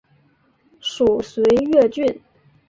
[0.79, 2.19] 属绥越郡。